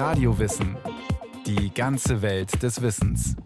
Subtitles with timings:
[0.00, 0.78] Radiowissen.
[1.44, 3.36] Die ganze Welt des Wissens.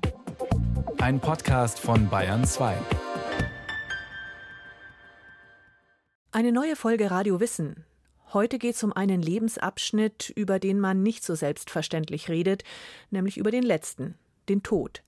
[0.98, 2.76] Ein Podcast von Bayern 2.
[6.30, 7.84] Eine neue Folge Radio Wissen.
[8.32, 12.62] Heute geht es um einen Lebensabschnitt, über den man nicht so selbstverständlich redet,
[13.10, 14.14] nämlich über den letzten,
[14.48, 15.02] den Tod.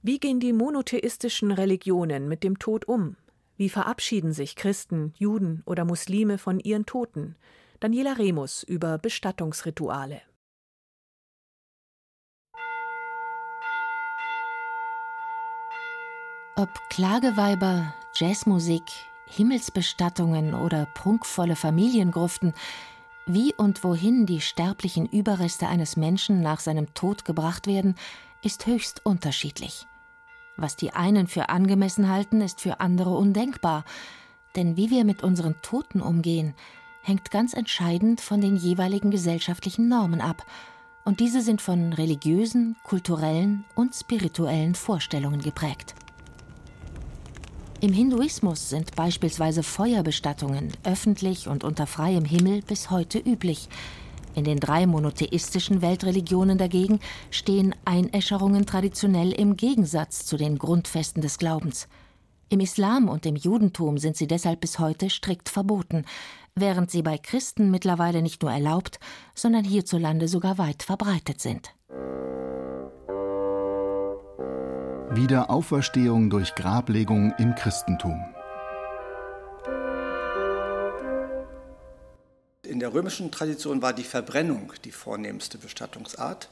[0.00, 3.16] Wie gehen die monotheistischen Religionen mit dem Tod um?
[3.56, 7.34] Wie verabschieden sich Christen, Juden oder Muslime von ihren Toten?
[7.80, 10.22] Daniela Remus über Bestattungsrituale.
[16.56, 18.84] Ob Klageweiber, Jazzmusik,
[19.26, 22.54] Himmelsbestattungen oder prunkvolle Familiengruften,
[23.26, 27.96] wie und wohin die sterblichen Überreste eines Menschen nach seinem Tod gebracht werden,
[28.40, 29.88] ist höchst unterschiedlich.
[30.56, 33.84] Was die einen für angemessen halten, ist für andere undenkbar.
[34.54, 36.54] Denn wie wir mit unseren Toten umgehen,
[37.02, 40.46] hängt ganz entscheidend von den jeweiligen gesellschaftlichen Normen ab.
[41.04, 45.96] Und diese sind von religiösen, kulturellen und spirituellen Vorstellungen geprägt.
[47.84, 53.68] Im Hinduismus sind beispielsweise Feuerbestattungen öffentlich und unter freiem Himmel bis heute üblich.
[54.34, 56.98] In den drei monotheistischen Weltreligionen dagegen
[57.30, 61.86] stehen Einäscherungen traditionell im Gegensatz zu den Grundfesten des Glaubens.
[62.48, 66.06] Im Islam und im Judentum sind sie deshalb bis heute strikt verboten,
[66.54, 68.98] während sie bei Christen mittlerweile nicht nur erlaubt,
[69.34, 71.74] sondern hierzulande sogar weit verbreitet sind.
[75.16, 78.24] Wiederauferstehung durch Grablegung im Christentum.
[82.64, 86.48] In der römischen Tradition war die Verbrennung die vornehmste Bestattungsart.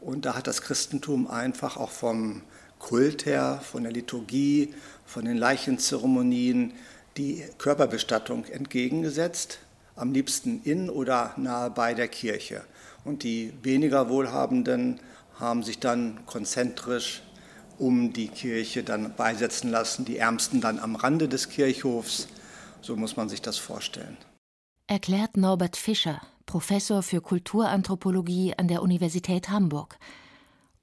[0.00, 2.42] Und da hat das Christentum einfach auch vom
[2.80, 4.74] Kult her, von der Liturgie,
[5.06, 6.72] von den Leichenzeremonien
[7.16, 9.60] die Körperbestattung entgegengesetzt,
[9.94, 12.64] am liebsten in oder nahe bei der Kirche.
[13.04, 14.98] Und die weniger Wohlhabenden
[15.38, 17.22] haben sich dann konzentrisch
[17.78, 22.28] um die Kirche dann beisetzen lassen, die Ärmsten dann am Rande des Kirchhofs.
[22.80, 24.16] So muss man sich das vorstellen
[24.86, 29.98] erklärt Norbert Fischer, Professor für Kulturanthropologie an der Universität Hamburg.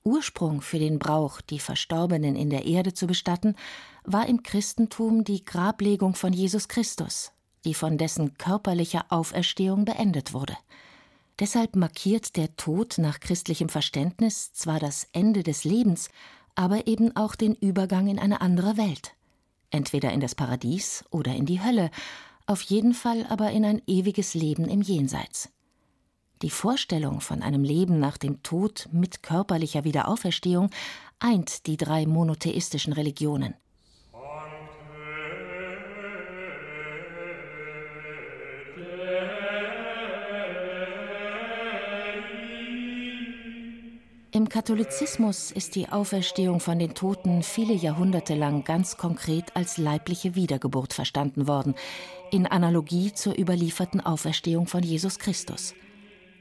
[0.04, 3.56] Ursprung für den Brauch, die Verstorbenen in der Erde zu bestatten,
[4.04, 7.32] war im Christentum die Grablegung von Jesus Christus,
[7.64, 10.58] die von dessen körperlicher Auferstehung beendet wurde.
[11.40, 16.10] Deshalb markiert der Tod nach christlichem Verständnis zwar das Ende des Lebens,
[16.62, 19.16] aber eben auch den Übergang in eine andere Welt,
[19.72, 21.90] entweder in das Paradies oder in die Hölle,
[22.46, 25.50] auf jeden Fall aber in ein ewiges Leben im Jenseits.
[26.44, 30.70] Die Vorstellung von einem Leben nach dem Tod mit körperlicher Wiederauferstehung
[31.18, 33.56] eint die drei monotheistischen Religionen.
[44.52, 50.92] Katholizismus ist die Auferstehung von den Toten viele Jahrhunderte lang ganz konkret als leibliche Wiedergeburt
[50.92, 51.74] verstanden worden,
[52.32, 55.74] in Analogie zur überlieferten Auferstehung von Jesus Christus.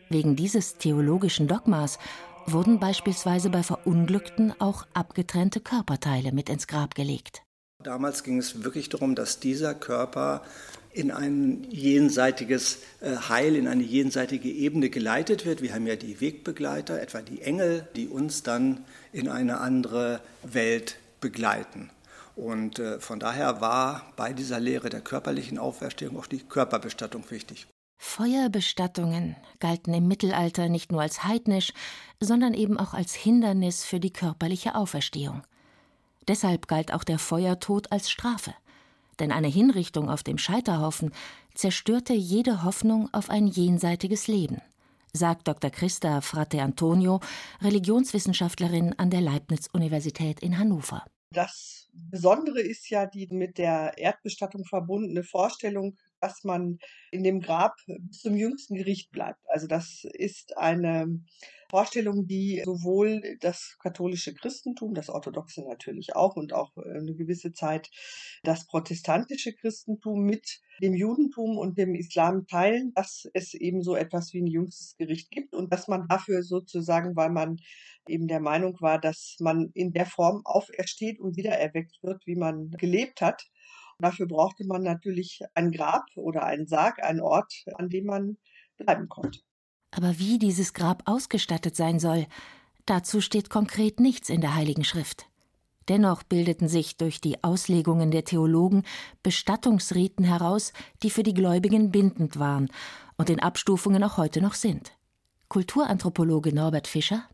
[0.08, 2.00] Wegen dieses theologischen Dogmas
[2.46, 7.42] wurden beispielsweise bei Verunglückten auch abgetrennte Körperteile mit ins Grab gelegt.
[7.80, 10.42] Damals ging es wirklich darum, dass dieser Körper
[10.92, 15.62] in ein jenseitiges äh, Heil, in eine jenseitige Ebene geleitet wird.
[15.62, 20.96] Wir haben ja die Wegbegleiter, etwa die Engel, die uns dann in eine andere Welt
[21.20, 21.90] begleiten.
[22.34, 27.66] Und äh, von daher war bei dieser Lehre der körperlichen Auferstehung auch die Körperbestattung wichtig.
[27.98, 31.72] Feuerbestattungen galten im Mittelalter nicht nur als heidnisch,
[32.18, 35.42] sondern eben auch als Hindernis für die körperliche Auferstehung.
[36.26, 38.54] Deshalb galt auch der Feuertod als Strafe
[39.20, 41.12] denn eine Hinrichtung auf dem Scheiterhaufen
[41.54, 44.60] zerstörte jede Hoffnung auf ein jenseitiges Leben,
[45.12, 45.70] sagt Dr.
[45.70, 47.20] Christa Frate Antonio,
[47.60, 51.04] Religionswissenschaftlerin an der Leibniz-Universität in Hannover.
[51.32, 56.78] Das Besondere ist ja die mit der Erdbestattung verbundene Vorstellung, dass man
[57.10, 59.40] in dem Grab bis zum jüngsten Gericht bleibt.
[59.48, 61.20] Also das ist eine
[61.70, 67.52] Vorstellung, die sowohl das katholische Christentum, das orthodoxe natürlich auch und auch äh, eine gewisse
[67.52, 67.90] Zeit
[68.42, 74.32] das protestantische Christentum mit dem Judentum und dem Islam teilen, dass es eben so etwas
[74.32, 77.58] wie ein jüngstes Gericht gibt und dass man dafür sozusagen, weil man
[78.08, 82.70] eben der Meinung war, dass man in der Form aufersteht und wiedererweckt wird, wie man
[82.72, 83.44] gelebt hat.
[84.00, 88.38] Dafür brauchte man natürlich ein Grab oder einen Sarg, einen Ort, an dem man
[88.76, 89.40] bleiben konnte.
[89.90, 92.26] Aber wie dieses Grab ausgestattet sein soll,
[92.86, 95.26] dazu steht konkret nichts in der Heiligen Schrift.
[95.88, 98.84] Dennoch bildeten sich durch die Auslegungen der Theologen
[99.22, 102.70] Bestattungsriten heraus, die für die Gläubigen bindend waren
[103.16, 104.92] und in Abstufungen auch heute noch sind.
[105.48, 107.24] Kulturanthropologe Norbert Fischer.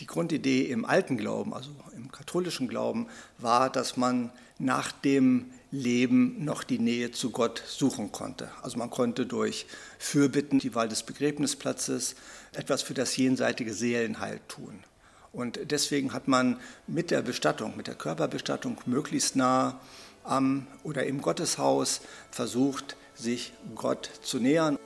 [0.00, 3.08] Die Grundidee im alten Glauben, also im katholischen Glauben,
[3.38, 8.50] war, dass man nach dem Leben noch die Nähe zu Gott suchen konnte.
[8.62, 9.66] Also man konnte durch
[9.98, 12.14] Fürbitten, die Wahl des Begräbnisplatzes,
[12.52, 14.84] etwas für das jenseitige Seelenheil tun.
[15.32, 19.78] Und deswegen hat man mit der Bestattung, mit der Körperbestattung möglichst nah
[20.24, 22.00] am oder im Gotteshaus
[22.30, 24.78] versucht, sich Gott zu nähern.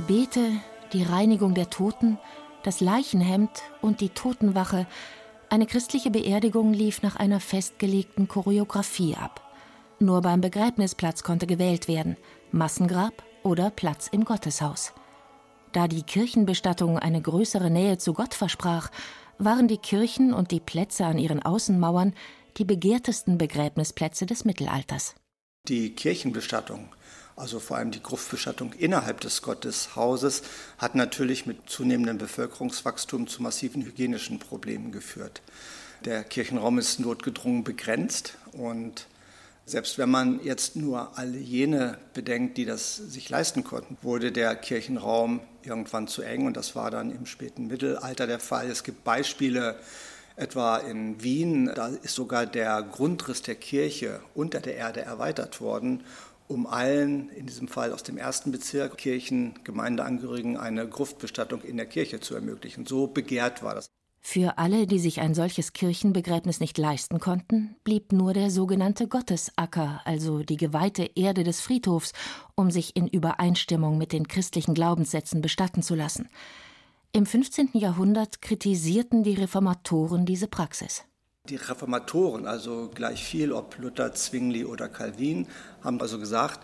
[0.00, 0.52] Gebete,
[0.94, 2.18] die Reinigung der Toten,
[2.62, 3.50] das Leichenhemd
[3.82, 4.86] und die Totenwache,
[5.50, 9.42] eine christliche Beerdigung lief nach einer festgelegten Choreografie ab.
[9.98, 12.16] Nur beim Begräbnisplatz konnte gewählt werden,
[12.50, 13.12] Massengrab
[13.42, 14.94] oder Platz im Gotteshaus.
[15.72, 18.90] Da die Kirchenbestattung eine größere Nähe zu Gott versprach,
[19.36, 22.14] waren die Kirchen und die Plätze an ihren Außenmauern
[22.56, 25.14] die begehrtesten Begräbnisplätze des Mittelalters.
[25.68, 26.88] Die Kirchenbestattung
[27.40, 30.42] also vor allem die Gruftbestattung innerhalb des Gotteshauses,
[30.78, 35.40] hat natürlich mit zunehmendem Bevölkerungswachstum zu massiven hygienischen Problemen geführt.
[36.04, 39.06] Der Kirchenraum ist notgedrungen begrenzt und
[39.64, 44.56] selbst wenn man jetzt nur alle jene bedenkt, die das sich leisten konnten, wurde der
[44.56, 48.68] Kirchenraum irgendwann zu eng und das war dann im späten Mittelalter der Fall.
[48.68, 49.76] Es gibt Beispiele,
[50.36, 56.02] etwa in Wien, da ist sogar der Grundriss der Kirche unter der Erde erweitert worden
[56.50, 61.86] um allen, in diesem Fall aus dem ersten Bezirk, Kirchen, Gemeindeangehörigen eine Gruftbestattung in der
[61.86, 62.86] Kirche zu ermöglichen.
[62.86, 63.88] So begehrt war das.
[64.22, 70.02] Für alle, die sich ein solches Kirchenbegräbnis nicht leisten konnten, blieb nur der sogenannte Gottesacker,
[70.04, 72.12] also die geweihte Erde des Friedhofs,
[72.54, 76.28] um sich in Übereinstimmung mit den christlichen Glaubenssätzen bestatten zu lassen.
[77.12, 77.70] Im 15.
[77.74, 81.04] Jahrhundert kritisierten die Reformatoren diese Praxis.
[81.50, 85.48] Die Reformatoren, also gleich viel, ob Luther, Zwingli oder Calvin,
[85.82, 86.60] haben also gesagt,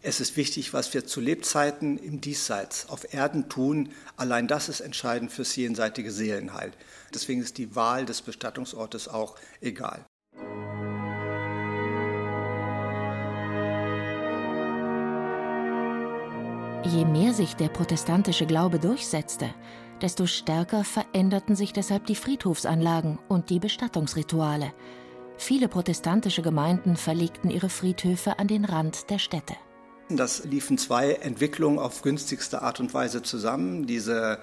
[0.00, 3.90] es ist wichtig, was wir zu Lebzeiten im Diesseits auf Erden tun.
[4.16, 6.72] Allein das ist entscheidend fürs jenseitige Seelenheil.
[7.12, 10.02] Deswegen ist die Wahl des Bestattungsortes auch egal.
[16.84, 19.54] Je mehr sich der protestantische Glaube durchsetzte,
[20.02, 24.72] desto stärker veränderten sich deshalb die Friedhofsanlagen und die Bestattungsrituale.
[25.36, 29.54] Viele protestantische Gemeinden verlegten ihre Friedhöfe an den Rand der Städte.
[30.08, 33.86] Das liefen zwei Entwicklungen auf günstigste Art und Weise zusammen.
[33.86, 34.40] Diese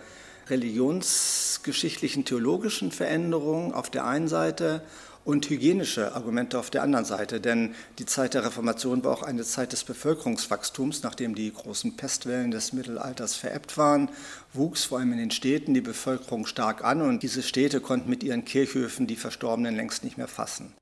[0.50, 4.84] religionsgeschichtlichen, theologischen Veränderungen auf der einen Seite
[5.30, 7.40] und hygienische Argumente auf der anderen Seite.
[7.40, 12.50] Denn die Zeit der Reformation war auch eine Zeit des Bevölkerungswachstums, nachdem die großen Pestwellen
[12.50, 14.10] des Mittelalters verebbt waren,
[14.54, 18.24] wuchs vor allem in den Städten die Bevölkerung stark an und diese Städte konnten mit
[18.24, 20.74] ihren Kirchhöfen die Verstorbenen längst nicht mehr fassen.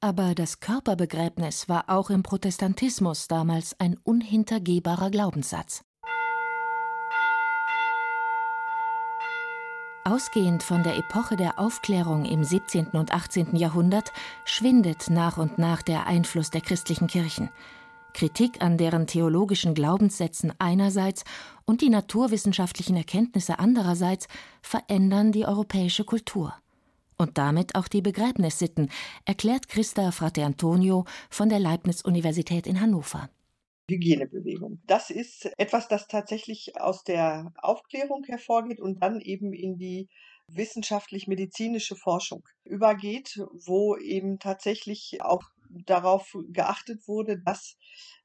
[0.00, 5.82] Aber das Körperbegräbnis war auch im Protestantismus damals ein unhintergehbarer Glaubenssatz.
[10.06, 12.90] Ausgehend von der Epoche der Aufklärung im 17.
[12.92, 13.56] und 18.
[13.56, 14.12] Jahrhundert
[14.44, 17.50] schwindet nach und nach der Einfluss der christlichen Kirchen.
[18.14, 21.24] Kritik an deren theologischen Glaubenssätzen einerseits
[21.64, 24.28] und die naturwissenschaftlichen Erkenntnisse andererseits
[24.62, 26.54] verändern die europäische Kultur.
[27.18, 28.90] Und damit auch die Begräbnissitten,
[29.24, 33.28] erklärt Christa Frate Antonio von der Leibniz-Universität in Hannover.
[33.88, 34.80] Hygienebewegung.
[34.86, 40.08] Das ist etwas, das tatsächlich aus der Aufklärung hervorgeht und dann eben in die
[40.48, 47.76] wissenschaftlich-medizinische Forschung übergeht, wo eben tatsächlich auch darauf geachtet wurde, dass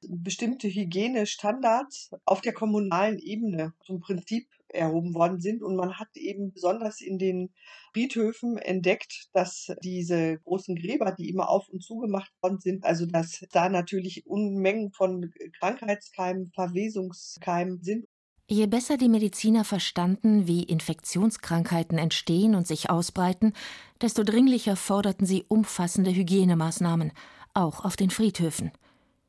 [0.02, 5.62] bestimmte Hygienestandards auf der kommunalen Ebene zum Prinzip erhoben worden sind.
[5.62, 7.54] Und man hat eben besonders in den
[7.94, 13.46] Friedhöfen entdeckt, dass diese großen Gräber, die immer auf und zugemacht worden sind, also dass
[13.52, 18.06] da natürlich Unmengen von Krankheitskeimen, Verwesungskeimen sind.
[18.48, 23.54] Je besser die Mediziner verstanden, wie Infektionskrankheiten entstehen und sich ausbreiten,
[24.02, 27.14] desto dringlicher forderten sie umfassende Hygienemaßnahmen,
[27.54, 28.72] auch auf den Friedhöfen.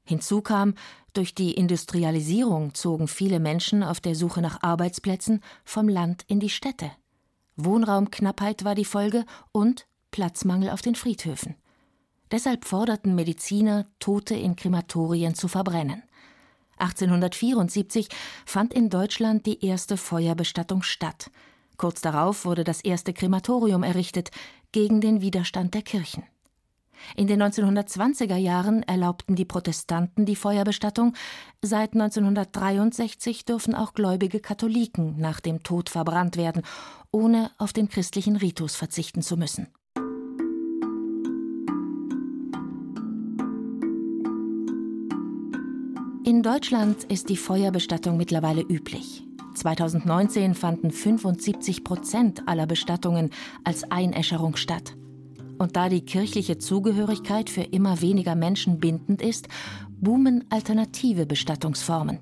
[0.04, 0.74] Hinzu kam,
[1.12, 6.50] durch die Industrialisierung zogen viele Menschen auf der Suche nach Arbeitsplätzen vom Land in die
[6.50, 6.90] Städte.
[7.56, 11.56] Wohnraumknappheit war die Folge und Platzmangel auf den Friedhöfen.
[12.30, 16.02] Deshalb forderten Mediziner, Tote in Krematorien zu verbrennen.
[16.78, 18.08] 1874
[18.46, 21.30] fand in Deutschland die erste Feuerbestattung statt.
[21.76, 24.30] Kurz darauf wurde das erste Krematorium errichtet,
[24.72, 26.24] gegen den Widerstand der Kirchen.
[27.16, 31.14] In den 1920er Jahren erlaubten die Protestanten die Feuerbestattung,
[31.60, 36.62] seit 1963 dürfen auch gläubige Katholiken nach dem Tod verbrannt werden,
[37.10, 39.68] ohne auf den christlichen Ritus verzichten zu müssen.
[46.24, 49.26] In Deutschland ist die Feuerbestattung mittlerweile üblich.
[49.54, 53.30] 2019 fanden 75 Prozent aller Bestattungen
[53.64, 54.94] als Einäscherung statt.
[55.58, 59.48] Und da die kirchliche Zugehörigkeit für immer weniger Menschen bindend ist,
[60.00, 62.18] boomen alternative Bestattungsformen.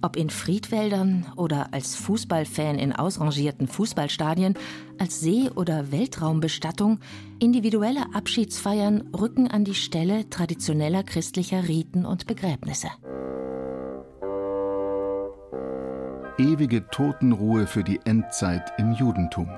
[0.00, 4.54] Ob in Friedwäldern oder als Fußballfan in ausrangierten Fußballstadien,
[4.98, 7.00] als See- oder Weltraumbestattung,
[7.40, 12.88] individuelle Abschiedsfeiern rücken an die Stelle traditioneller christlicher Riten und Begräbnisse.
[16.38, 19.48] Ewige Totenruhe für die Endzeit im Judentum.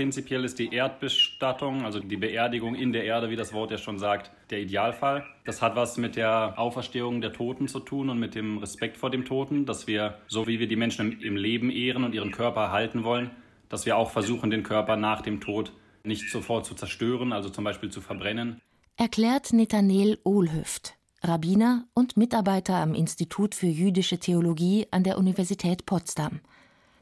[0.00, 3.98] Prinzipiell ist die Erdbestattung, also die Beerdigung in der Erde, wie das Wort ja schon
[3.98, 5.26] sagt, der Idealfall.
[5.44, 9.10] Das hat was mit der Auferstehung der Toten zu tun und mit dem Respekt vor
[9.10, 12.62] dem Toten, dass wir, so wie wir die Menschen im Leben ehren und ihren Körper
[12.62, 13.30] erhalten wollen,
[13.68, 15.70] dass wir auch versuchen, den Körper nach dem Tod
[16.02, 18.58] nicht sofort zu zerstören, also zum Beispiel zu verbrennen.
[18.96, 26.40] Erklärt Netanel Ohlhüft, Rabbiner und Mitarbeiter am Institut für jüdische Theologie an der Universität Potsdam.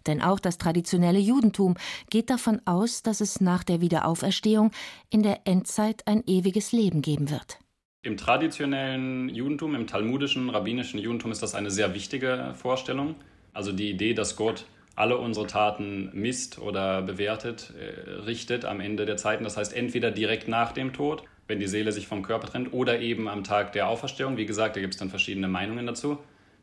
[0.06, 1.74] Denn auch das traditionelle Judentum
[2.10, 4.70] geht davon aus, dass es nach der Wiederauferstehung
[5.10, 7.58] in der Endzeit ein ewiges Leben geben wird.
[8.02, 13.16] Im traditionellen Judentum, im talmudischen, rabbinischen Judentum ist das eine sehr wichtige Vorstellung.
[13.52, 19.06] Also die Idee, dass Gott alle unsere Taten misst oder bewertet, äh, richtet am Ende
[19.06, 19.44] der Zeiten.
[19.44, 23.00] Das heißt, entweder direkt nach dem Tod, wenn die Seele sich vom Körper trennt, oder
[23.00, 24.36] eben am Tag der Auferstehung.
[24.36, 26.18] Wie gesagt, da gibt es dann verschiedene Meinungen dazu.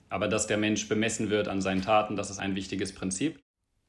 [0.09, 3.39] Aber dass der Mensch bemessen wird an seinen Taten, das ist ein wichtiges Prinzip.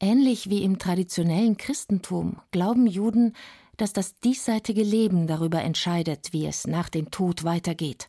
[0.01, 3.35] Ähnlich wie im traditionellen Christentum glauben Juden,
[3.77, 8.09] dass das diesseitige Leben darüber entscheidet, wie es nach dem Tod weitergeht.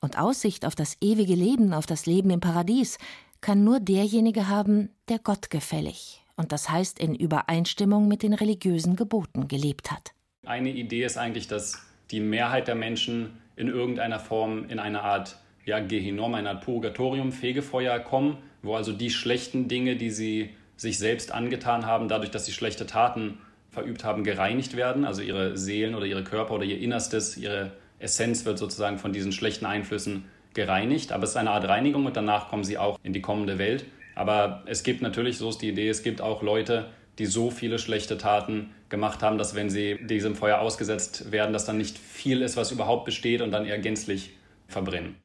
[0.00, 2.98] Und Aussicht auf das ewige Leben, auf das Leben im Paradies,
[3.40, 8.96] kann nur derjenige haben, der Gott gefällig und das heißt in Übereinstimmung mit den religiösen
[8.96, 10.12] Geboten gelebt hat.
[10.44, 11.80] Eine Idee ist eigentlich, dass
[12.10, 17.32] die Mehrheit der Menschen in irgendeiner Form in eine Art ja, Gehinom, eine Art Purgatorium,
[17.32, 22.46] Fegefeuer kommen, wo also die schlechten Dinge, die sie sich selbst angetan haben, dadurch, dass
[22.46, 23.38] sie schlechte Taten
[23.70, 25.04] verübt haben, gereinigt werden.
[25.04, 29.32] Also ihre Seelen oder ihre Körper oder ihr Innerstes, ihre Essenz wird sozusagen von diesen
[29.32, 31.12] schlechten Einflüssen gereinigt.
[31.12, 33.84] Aber es ist eine Art Reinigung und danach kommen sie auch in die kommende Welt.
[34.14, 37.78] Aber es gibt natürlich, so ist die Idee, es gibt auch Leute, die so viele
[37.78, 42.42] schlechte Taten gemacht haben, dass wenn sie diesem Feuer ausgesetzt werden, dass dann nicht viel
[42.42, 44.30] ist, was überhaupt besteht und dann eher gänzlich
[44.66, 45.16] verbrennen.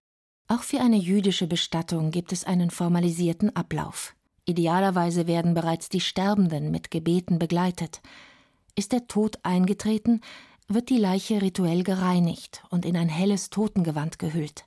[0.49, 4.15] Auch für eine jüdische Bestattung gibt es einen formalisierten Ablauf.
[4.45, 8.01] Idealerweise werden bereits die Sterbenden mit Gebeten begleitet.
[8.75, 10.21] Ist der Tod eingetreten,
[10.69, 14.65] wird die Leiche rituell gereinigt und in ein helles Totengewand gehüllt.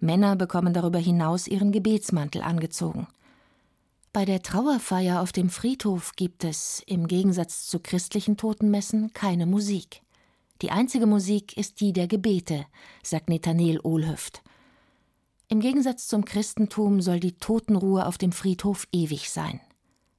[0.00, 3.06] Männer bekommen darüber hinaus ihren Gebetsmantel angezogen.
[4.12, 10.02] Bei der Trauerfeier auf dem Friedhof gibt es, im Gegensatz zu christlichen Totenmessen, keine Musik.
[10.60, 12.66] Die einzige Musik ist die der Gebete,
[13.02, 14.42] sagt Netanel Ohlhüft.
[15.48, 19.60] Im Gegensatz zum Christentum soll die Totenruhe auf dem Friedhof ewig sein.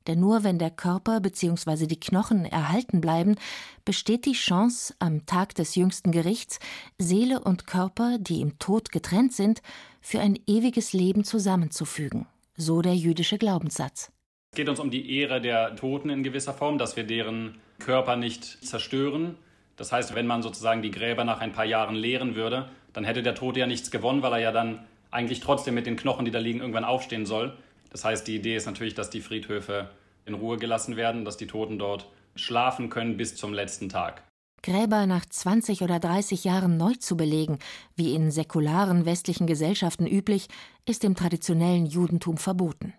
[0.08, 1.86] Denn nur wenn der Körper bzw.
[1.86, 3.36] die Knochen erhalten bleiben,
[3.84, 6.60] besteht die Chance, am Tag des jüngsten Gerichts
[6.98, 9.62] Seele und Körper, die im Tod getrennt sind,
[10.00, 12.26] für ein ewiges Leben zusammenzufügen.
[12.56, 14.14] So der jüdische Glaubenssatz.
[14.54, 18.16] Es geht uns um die Ehre der Toten in gewisser Form, dass wir deren Körper
[18.16, 19.36] nicht zerstören.
[19.76, 23.24] Das heißt, wenn man sozusagen die Gräber nach ein paar Jahren leeren würde, dann hätte
[23.24, 26.32] der Tote ja nichts gewonnen, weil er ja dann eigentlich trotzdem mit den Knochen, die
[26.32, 27.58] da liegen, irgendwann aufstehen soll.
[27.90, 29.90] Das heißt, die Idee ist natürlich, dass die Friedhöfe
[30.26, 34.24] in Ruhe gelassen werden, dass die Toten dort schlafen können bis zum letzten Tag.
[34.64, 37.60] Gräber nach 20 oder 30 Jahren neu zu belegen,
[37.96, 40.48] wie in säkularen westlichen Gesellschaften üblich,
[40.86, 42.94] ist im traditionellen Judentum verboten.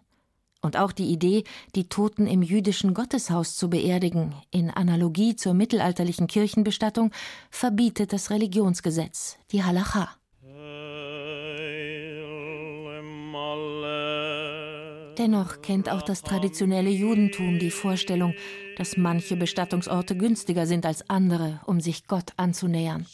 [0.60, 1.44] Und auch die Idee,
[1.76, 7.12] die Toten im jüdischen Gotteshaus zu beerdigen, in Analogie zur mittelalterlichen Kirchenbestattung,
[7.50, 10.08] verbietet das Religionsgesetz, die Halacha.
[15.18, 18.34] Dennoch kennt auch das traditionelle Judentum die Vorstellung,
[18.76, 23.04] dass manche Bestattungsorte günstiger sind als andere, um sich Gott anzunähern.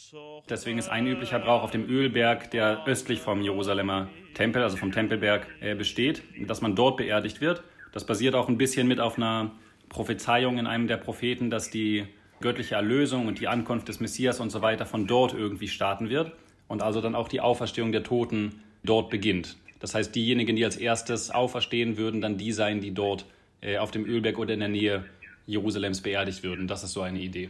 [0.47, 4.91] Deswegen ist ein üblicher Brauch auf dem Ölberg, der östlich vom Jerusalemer Tempel, also vom
[4.91, 7.63] Tempelberg, äh, besteht, dass man dort beerdigt wird.
[7.91, 9.51] Das basiert auch ein bisschen mit auf einer
[9.89, 12.05] Prophezeiung in einem der Propheten, dass die
[12.39, 16.33] göttliche Erlösung und die Ankunft des Messias und so weiter von dort irgendwie starten wird
[16.67, 19.57] und also dann auch die Auferstehung der Toten dort beginnt.
[19.79, 23.25] Das heißt, diejenigen, die als erstes auferstehen, würden dann die sein, die dort
[23.61, 25.05] äh, auf dem Ölberg oder in der Nähe
[25.47, 26.67] Jerusalems beerdigt würden.
[26.67, 27.49] Das ist so eine Idee.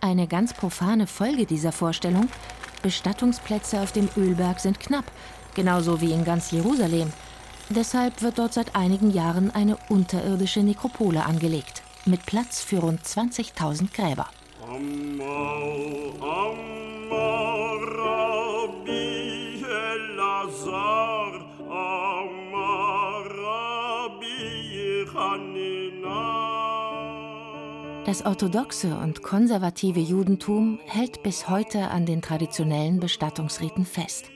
[0.00, 2.28] Eine ganz profane Folge dieser Vorstellung:
[2.82, 5.10] Bestattungsplätze auf dem Ölberg sind knapp,
[5.54, 7.12] genauso wie in ganz Jerusalem.
[7.70, 13.94] Deshalb wird dort seit einigen Jahren eine unterirdische Nekropole angelegt, mit Platz für rund 20.000
[13.94, 14.28] Gräber.
[14.62, 15.24] Amma,
[16.20, 16.73] Amma,
[28.14, 34.26] Das orthodoxe und konservative Judentum hält bis heute an den traditionellen Bestattungsriten fest.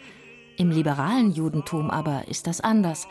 [0.57, 3.07] Im liberalen Judentum aber ist das anders.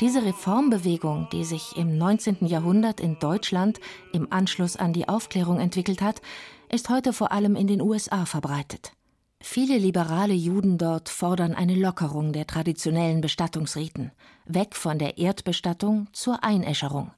[0.00, 2.46] Diese Reformbewegung, die sich im 19.
[2.46, 3.80] Jahrhundert in Deutschland
[4.12, 6.22] im Anschluss an die Aufklärung entwickelt hat,
[6.70, 8.92] ist heute vor allem in den USA verbreitet.
[9.42, 14.12] Viele liberale Juden dort fordern eine Lockerung der traditionellen Bestattungsriten,
[14.44, 17.10] weg von der Erdbestattung zur Einäscherung,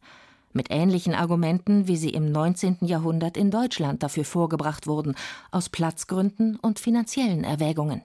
[0.53, 2.79] mit ähnlichen Argumenten, wie sie im 19.
[2.83, 5.15] Jahrhundert in Deutschland dafür vorgebracht wurden,
[5.51, 8.03] aus Platzgründen und finanziellen Erwägungen.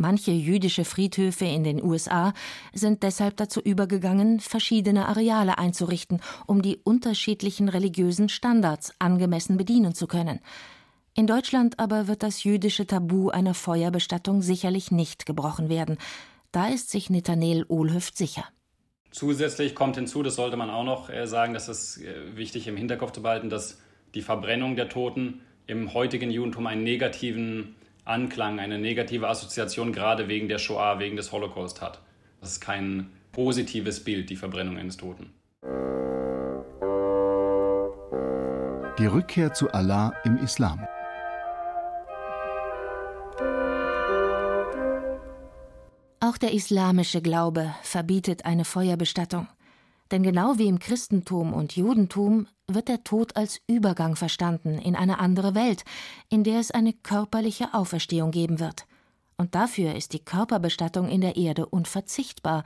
[0.00, 2.32] Manche jüdische Friedhöfe in den USA
[2.72, 10.06] sind deshalb dazu übergegangen, verschiedene Areale einzurichten, um die unterschiedlichen religiösen Standards angemessen bedienen zu
[10.06, 10.38] können.
[11.14, 15.98] In Deutschland aber wird das jüdische Tabu einer Feuerbestattung sicherlich nicht gebrochen werden.
[16.52, 18.44] Da ist sich Nathanael Ohlhöft sicher.
[19.10, 22.76] Zusätzlich kommt hinzu, das sollte man auch noch äh, sagen, das ist äh, wichtig im
[22.76, 23.80] Hinterkopf zu behalten, dass
[24.14, 27.74] die Verbrennung der Toten im heutigen Judentum einen negativen
[28.04, 32.00] Anklang, eine negative Assoziation gerade wegen der Shoah, wegen des Holocaust hat.
[32.40, 35.32] Das ist kein positives Bild, die Verbrennung eines Toten.
[38.98, 40.86] Die Rückkehr zu Allah im Islam.
[46.28, 49.48] Auch der islamische Glaube verbietet eine Feuerbestattung.
[50.10, 55.20] Denn genau wie im Christentum und Judentum wird der Tod als Übergang verstanden in eine
[55.20, 55.84] andere Welt,
[56.28, 58.84] in der es eine körperliche Auferstehung geben wird.
[59.38, 62.62] Und dafür ist die Körperbestattung in der Erde unverzichtbar,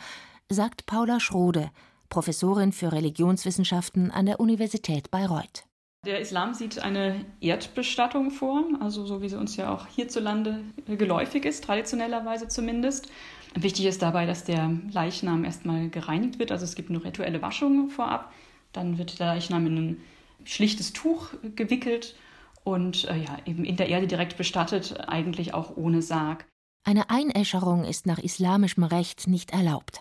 [0.49, 1.71] sagt Paula Schrode,
[2.09, 5.67] Professorin für Religionswissenschaften an der Universität Bayreuth.
[6.05, 11.45] Der Islam sieht eine Erdbestattung vor, also so wie sie uns ja auch hierzulande geläufig
[11.45, 13.09] ist, traditionellerweise zumindest.
[13.55, 17.89] Wichtig ist dabei, dass der Leichnam erstmal gereinigt wird, also es gibt eine rituelle Waschung
[17.89, 18.33] vorab.
[18.73, 19.97] Dann wird der Leichnam in ein
[20.45, 22.17] schlichtes Tuch gewickelt
[22.65, 26.47] und äh, ja, eben in der Erde direkt bestattet, eigentlich auch ohne Sarg.
[26.85, 30.01] Eine Einäscherung ist nach islamischem Recht nicht erlaubt.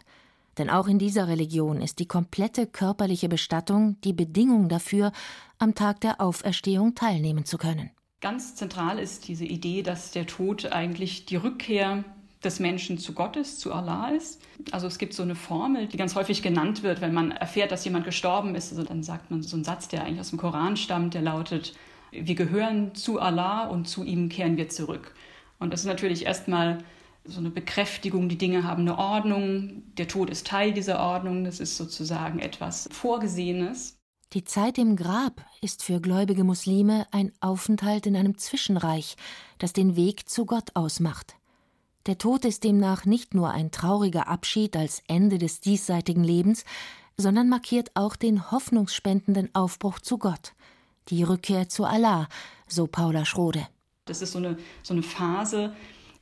[0.57, 5.11] Denn auch in dieser Religion ist die komplette körperliche Bestattung die Bedingung dafür,
[5.59, 7.91] am Tag der Auferstehung teilnehmen zu können.
[8.19, 12.03] Ganz zentral ist diese Idee, dass der Tod eigentlich die Rückkehr
[12.43, 14.41] des Menschen zu Gott ist, zu Allah ist.
[14.71, 17.85] Also es gibt so eine Formel, die ganz häufig genannt wird, wenn man erfährt, dass
[17.85, 18.71] jemand gestorben ist.
[18.71, 21.73] Also dann sagt man so einen Satz, der eigentlich aus dem Koran stammt, der lautet,
[22.11, 25.13] wir gehören zu Allah und zu ihm kehren wir zurück.
[25.59, 26.79] Und das ist natürlich erstmal
[27.25, 31.59] so eine Bekräftigung, die Dinge haben eine Ordnung, der Tod ist Teil dieser Ordnung, das
[31.59, 33.97] ist sozusagen etwas Vorgesehenes.
[34.33, 39.17] Die Zeit im Grab ist für gläubige Muslime ein Aufenthalt in einem Zwischenreich,
[39.57, 41.35] das den Weg zu Gott ausmacht.
[42.07, 46.65] Der Tod ist demnach nicht nur ein trauriger Abschied als Ende des diesseitigen Lebens,
[47.17, 50.53] sondern markiert auch den hoffnungsspendenden Aufbruch zu Gott,
[51.09, 52.27] die Rückkehr zu Allah,
[52.67, 53.67] so Paula Schrode.
[54.05, 55.73] Das ist so eine, so eine Phase,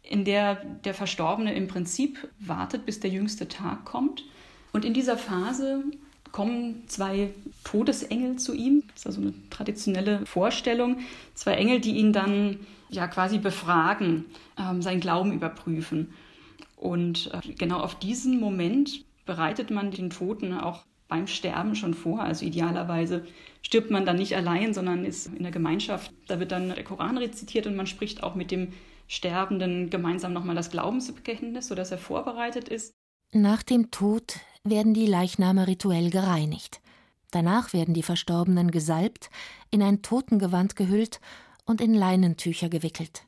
[0.04, 4.24] in der der Verstorbene im Prinzip wartet, bis der jüngste Tag kommt.
[4.72, 5.84] Und in dieser Phase
[6.32, 7.32] kommen zwei
[7.64, 8.84] Todesengel zu ihm.
[8.94, 11.00] Das ist also eine traditionelle Vorstellung.
[11.34, 12.60] Zwei Engel, die ihn dann
[12.90, 14.26] ja quasi befragen,
[14.58, 16.14] ähm, seinen Glauben überprüfen.
[16.76, 22.22] Und äh, genau auf diesen Moment bereitet man den Toten auch beim Sterben schon vor.
[22.22, 23.26] Also idealerweise
[23.62, 26.12] stirbt man dann nicht allein, sondern ist in der Gemeinschaft.
[26.28, 28.70] Da wird dann der Koran rezitiert und man spricht auch mit dem
[29.10, 32.93] Sterbenden gemeinsam nochmal das Glaubensbekenntnis, sodass er vorbereitet ist.
[33.34, 36.80] Nach dem Tod werden die Leichname rituell gereinigt.
[37.32, 39.32] Danach werden die Verstorbenen gesalbt,
[39.72, 41.19] in ein Totengewand gehüllt
[41.65, 43.24] und in Leinentücher gewickelt.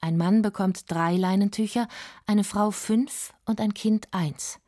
[0.00, 1.88] Ein Mann bekommt drei Leinentücher,
[2.26, 4.60] eine Frau fünf und ein Kind eins.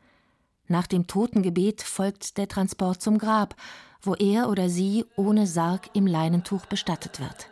[0.66, 3.54] Nach dem Totengebet folgt der Transport zum Grab,
[4.02, 7.50] wo er oder sie ohne Sarg im Leinentuch bestattet wird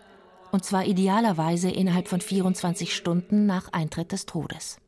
[0.55, 4.79] und zwar idealerweise innerhalb von 24 Stunden nach Eintritt des Todes.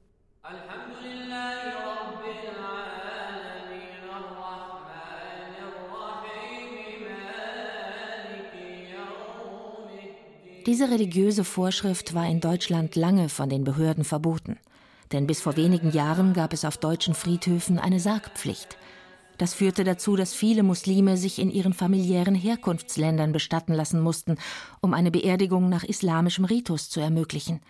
[10.66, 14.60] Diese religiöse Vorschrift war in Deutschland lange von den Behörden verboten.
[15.10, 18.76] Denn bis vor wenigen Jahren gab es auf deutschen Friedhöfen eine Sargpflicht.
[19.38, 24.36] Das führte dazu, dass viele Muslime sich in ihren familiären Herkunftsländern bestatten lassen mussten,
[24.80, 27.60] um eine Beerdigung nach islamischem Ritus zu ermöglichen.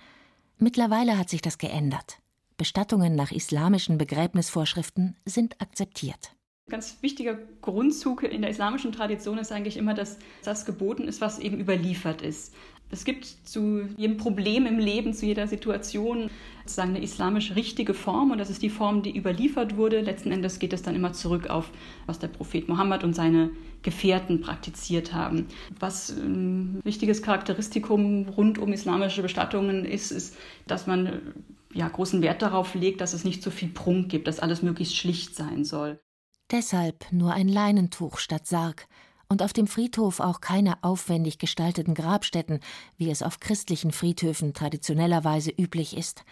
[0.59, 2.18] Mittlerweile hat sich das geändert.
[2.57, 6.33] Bestattungen nach islamischen Begräbnisvorschriften sind akzeptiert.
[6.68, 11.38] Ganz wichtiger Grundzug in der islamischen Tradition ist eigentlich immer, dass das geboten ist, was
[11.38, 12.55] eben überliefert ist.
[12.90, 16.31] Es gibt zu jedem Problem im Leben, zu jeder Situation
[16.62, 20.01] sozusagen eine islamisch richtige Form und das ist die Form, die überliefert wurde.
[20.01, 21.70] Letzten Endes geht es dann immer zurück auf,
[22.07, 23.51] was der Prophet Mohammed und seine
[23.83, 25.46] Gefährten praktiziert haben.
[25.79, 31.35] Was ein wichtiges Charakteristikum rund um islamische Bestattungen ist, ist, dass man
[31.75, 34.96] ja, großen Wert darauf legt, dass es nicht zu viel Prunk gibt, dass alles möglichst
[34.96, 36.01] schlicht sein soll.
[36.51, 38.87] Deshalb nur ein Leinentuch statt Sarg
[39.29, 42.61] und auf dem Friedhof auch keine aufwendig gestalteten Grabstätten,
[42.97, 46.25] wie es auf christlichen Friedhöfen traditionellerweise üblich ist.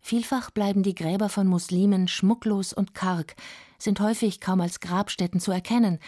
[0.00, 3.36] Vielfach bleiben die Gräber von Muslimen schmucklos und karg,
[3.78, 5.98] sind häufig kaum als Grabstätten zu erkennen,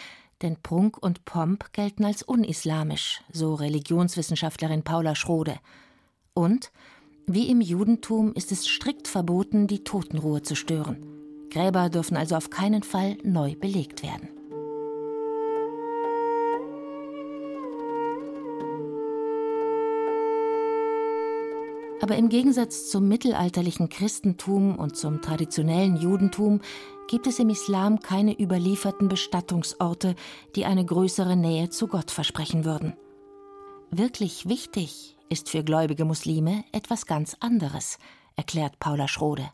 [0.41, 5.57] denn Prunk und Pomp gelten als unislamisch, so Religionswissenschaftlerin Paula Schrode.
[6.33, 6.71] Und
[7.25, 10.97] wie im Judentum ist es strikt verboten, die Totenruhe zu stören.
[11.49, 14.36] Gräber dürfen also auf keinen Fall neu belegt werden.
[22.07, 26.61] Aber im Gegensatz zum mittelalterlichen Christentum und zum traditionellen Judentum
[27.09, 30.15] gibt es im Islam keine überlieferten Bestattungsorte,
[30.55, 32.93] die eine größere Nähe zu Gott versprechen würden.
[33.91, 37.99] Wirklich wichtig ist für gläubige Muslime etwas ganz anderes,
[38.37, 39.51] erklärt Paula Schrode.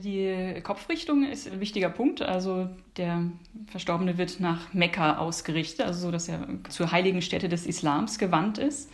[0.00, 2.22] Die Kopfrichtung ist ein wichtiger Punkt.
[2.22, 3.24] Also der
[3.66, 8.58] Verstorbene wird nach Mekka ausgerichtet, also so, dass er zur heiligen Stätte des Islams gewandt
[8.58, 8.88] ist.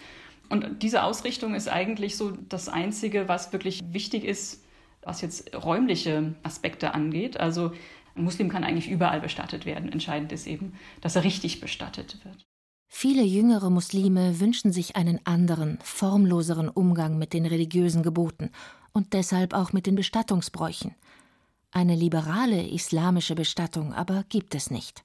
[0.48, 4.64] Und diese Ausrichtung ist eigentlich so das Einzige, was wirklich wichtig ist,
[5.02, 7.38] was jetzt räumliche Aspekte angeht.
[7.38, 7.72] Also
[8.14, 9.90] ein Muslim kann eigentlich überall bestattet werden.
[9.90, 12.44] Entscheidend ist eben, dass er richtig bestattet wird.
[12.88, 18.50] Viele jüngere Muslime wünschen sich einen anderen, formloseren Umgang mit den religiösen Geboten
[18.92, 20.94] und deshalb auch mit den Bestattungsbräuchen.
[21.72, 25.02] Eine liberale islamische Bestattung aber gibt es nicht.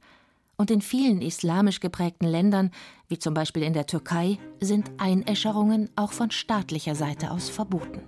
[0.59, 2.71] Und in vielen islamisch geprägten Ländern,
[3.07, 8.01] wie zum Beispiel in der Türkei, sind Einäscherungen auch von staatlicher Seite aus verboten.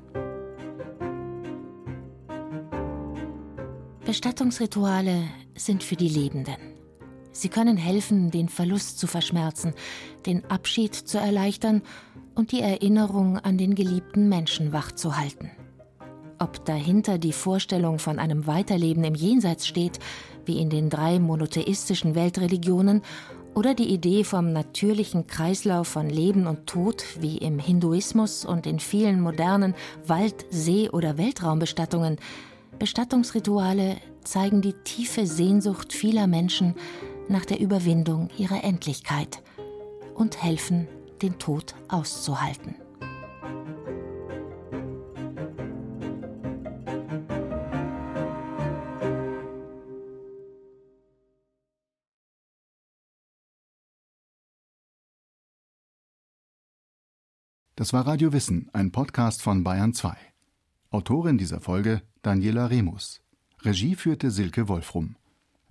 [4.05, 5.23] Bestattungsrituale
[5.55, 6.57] sind für die Lebenden.
[7.31, 9.73] Sie können helfen, den Verlust zu verschmerzen,
[10.25, 11.81] den Abschied zu erleichtern
[12.35, 15.51] und die Erinnerung an den geliebten Menschen wachzuhalten.
[16.41, 19.99] Ob dahinter die Vorstellung von einem Weiterleben im Jenseits steht,
[20.43, 23.03] wie in den drei monotheistischen Weltreligionen,
[23.53, 28.79] oder die Idee vom natürlichen Kreislauf von Leben und Tod, wie im Hinduismus und in
[28.79, 29.75] vielen modernen
[30.07, 32.17] Wald-, See- oder Weltraumbestattungen,
[32.79, 36.73] Bestattungsrituale zeigen die tiefe Sehnsucht vieler Menschen
[37.29, 39.43] nach der Überwindung ihrer Endlichkeit
[40.15, 40.87] und helfen,
[41.21, 42.80] den Tod auszuhalten.
[57.81, 60.15] Das war Radio Wissen, ein Podcast von Bayern 2.
[60.91, 63.21] Autorin dieser Folge Daniela Remus.
[63.63, 65.15] Regie führte Silke Wolfrum.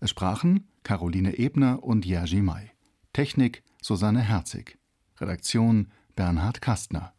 [0.00, 2.72] Es sprachen Caroline Ebner und Jerzy May.
[3.12, 4.76] Technik Susanne Herzig.
[5.20, 7.12] Redaktion Bernhard Kastner.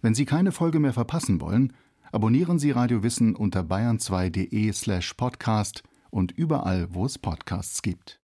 [0.00, 1.72] Wenn Sie keine Folge mehr verpassen wollen,
[2.10, 8.14] abonnieren Sie Radio Wissen unter bayern2.de slash podcast und überall, wo es Podcasts gibt.